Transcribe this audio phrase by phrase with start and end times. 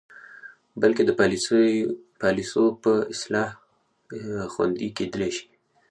[0.81, 1.11] بلکې د
[2.21, 3.49] پالسیو په اصلاح
[4.53, 5.45] خوندې کیدلې شي.